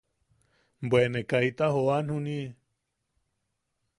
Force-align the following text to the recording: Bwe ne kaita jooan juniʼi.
Bwe 0.89 1.01
ne 1.11 1.21
kaita 1.29 1.65
jooan 1.73 2.05
juniʼi. 2.09 2.47